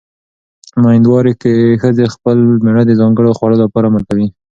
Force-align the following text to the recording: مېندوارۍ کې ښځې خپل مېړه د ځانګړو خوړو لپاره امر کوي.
مېندوارۍ 0.83 1.33
کې 1.41 1.53
ښځې 1.81 2.05
خپل 2.15 2.37
مېړه 2.63 2.83
د 2.87 2.91
ځانګړو 2.99 3.35
خوړو 3.37 3.61
لپاره 3.63 3.85
امر 3.87 4.03
کوي. 4.09 4.27